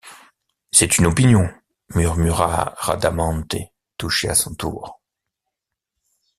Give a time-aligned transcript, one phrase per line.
[0.71, 1.47] C’est une opinion,
[1.93, 3.55] murmura Rhadamante
[3.97, 4.99] touché à son tour.